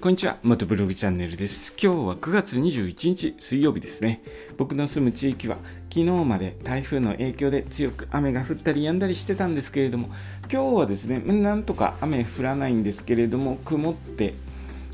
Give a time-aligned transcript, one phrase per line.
[0.00, 0.38] こんにちは。
[0.42, 1.72] 元ブログチャンネルです。
[1.72, 4.22] 今日は9月21日水曜日ですね。
[4.56, 5.58] 僕の住む地域は
[5.90, 10.08] 昨日まで台風の影響で強く雨が降ったり止んだりしてたんですけれども、
[10.50, 14.32] 今日はですね、なんとか雨降らないんですけれども、曇って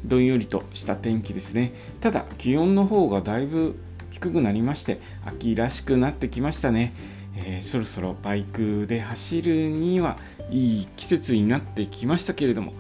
[0.05, 1.73] どんよりとした天気ですね。
[2.01, 3.77] ただ、気温の方がだいぶ
[4.11, 6.93] 低くなりまして、秋らしくなってきましたね。
[7.37, 10.19] えー、そろそろバイクで走るには
[10.51, 12.73] いい季節になってきましたけれども、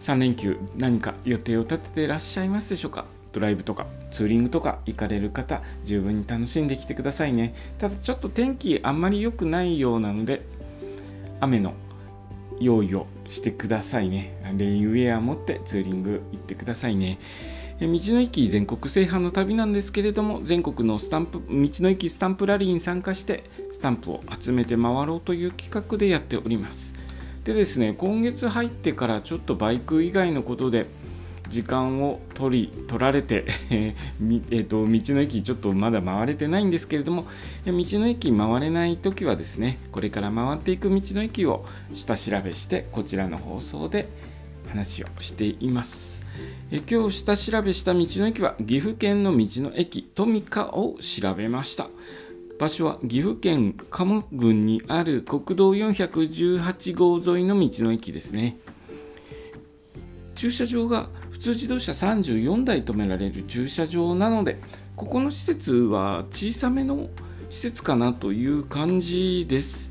[0.00, 3.06] 3連休何か予定を立てていらっしゃいますでしょうか？
[3.32, 7.54] ドライブとかツーリングとか行かれる方十分に楽しんできてくださいね。
[7.78, 10.42] ただちょっと天気あんまり良くないようなので
[11.40, 11.74] 雨の
[12.58, 14.40] 用意をしてくださいね。
[14.56, 17.18] レインウェア持ってツーリング行ってくださいね。
[17.78, 26.94] 道の駅全国制覇の旅なんですけれども全国のスタンプ道の駅スタンプラリーに参加してスタンプを集めて回ろうという企画でやっております。
[27.46, 30.86] でですね今月入ってからちょっとバイク以外のことで
[31.48, 37.26] 時間を取り取られて えー、と道の駅ちょっとまだ回れてないんですけれども
[37.64, 44.08] 道の駅回れない時はですねこれから回っていく道の駅を下調べしてこちらの放送で
[44.68, 46.26] 話をしています。
[46.72, 51.88] え今日下調べした道の駅は岐阜県の道の駅トミカを調べました。
[52.58, 58.58] 場所は岐阜県加茂郡にある国道418号沿いの道の駅ですね。
[60.34, 64.58] 駐車場が普通自動車34台止められる駐車場なので
[64.94, 67.08] ここの施設は小さめの
[67.48, 69.90] 施設かなという感じです、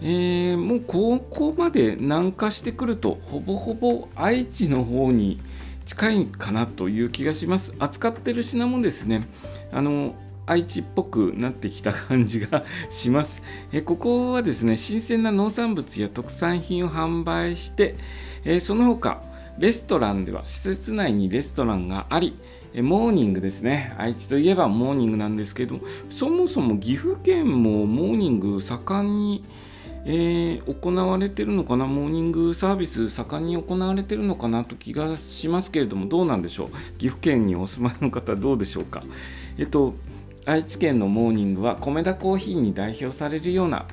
[0.00, 5.40] えー、もうここまで南下してくるとほぼほぼ愛知の方に
[5.84, 7.74] 近いかなという気がします。
[7.80, 9.28] 扱ってる品もですね
[9.72, 10.14] あの
[10.46, 13.42] 愛知っぽくなってきた感じがします。
[13.72, 17.96] えここはですね、新鮮な農産物や特産品を販売して、
[18.44, 19.22] えその他、
[19.58, 22.36] レストランでは施設内にレストランがあり、
[22.74, 23.94] モーニングですね。
[23.98, 29.44] 愛知といえばモーニングなんですけど、そもそも岐阜県もモーニング盛んに、
[30.04, 34.64] えー、行われてるのかな、モーニングサービス盛んに行われてるのかな？
[34.64, 36.98] と気がしますけれども、どうなんでしょう？
[36.98, 39.04] 岐阜県にお住まいの方、どうでしょうか？
[39.58, 39.94] えっと、
[40.44, 43.86] 愛知県のモーニングは米田コーヒーに代表されるような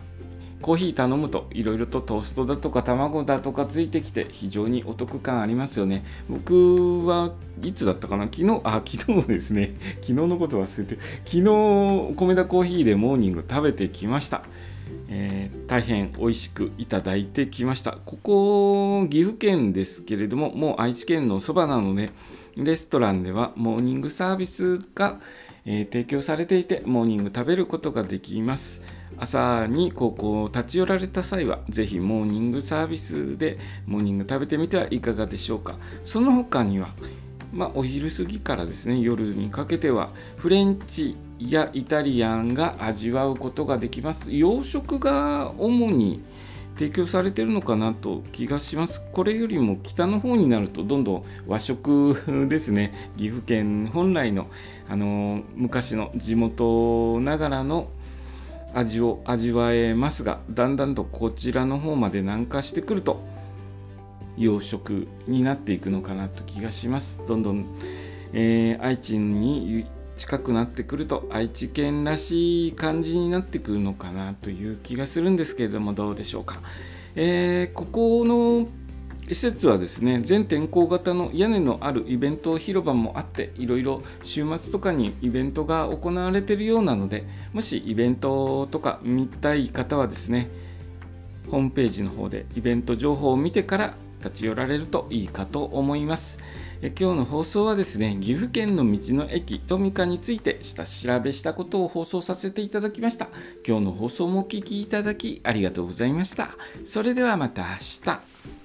[0.62, 6.04] コーヒー頼むといろいろとトーストだとか卵だとかついてきて非常にお得感ありますよね。
[6.28, 8.26] 僕はいつだったかな？
[8.26, 9.76] 昨日、あ、昨日ですね。
[10.02, 11.44] 昨日のこと忘れて、昨日
[12.16, 14.44] 米田コーヒーでモーニング食べてきました。
[15.08, 17.98] えー、大変美味しくいただいてきました。
[18.06, 22.10] ここ岐阜県ですけれども、もう愛知県のそばなので、
[22.58, 25.20] レストランではモーニングサービスが、
[25.66, 28.82] えー、提供されていてモーニング食べることができます。
[29.18, 35.78] 朝にここ立ち寄られた際はぜひモーニングサービスでモーニング食べてみてはいかがでしょうか。
[36.06, 36.94] その他には
[37.52, 44.31] まあ、お昼過ぎからですね夜にかけてはフレンチやイタリアンが味わうことができます。
[44.31, 46.22] 洋食が主に
[46.80, 49.02] 提供されてるのかなと気がします。
[49.12, 54.48] これよりも北の方になるとどんどん和食ですね岐阜県本来の
[54.88, 57.90] あの昔の地元ながらの
[58.74, 63.22] 味を味わえますがだんだんとこちらの方まで南下してくると
[64.38, 67.22] 洋食になっていくのかなと気がします。
[67.28, 67.66] どんどん、
[68.32, 69.86] えー、愛知に
[70.19, 76.59] 近くなってくると愛知県らしい感じになってくるのかなという気がするんですけれどもどうでしょうか、
[77.16, 78.68] えー、ここの
[79.30, 90.50] 施設はですね全天候型の屋根のあるイベント広場もあっていろいろ週末とかにイベントが行われているようなのでもしイベントとか見たい方はですね
[91.50, 96.40] ホームページの方でイベント情報を見てから立ち寄られるといいかと思います。
[96.82, 103.28] え今日の放送はですね岐阜県の道の駅トミカについて下調べしたことを放送させていただきました。
[103.68, 106.52] 今日の放送もお聴きいただきありがとうございました。
[106.86, 107.68] それではまた明
[108.14, 108.59] 日。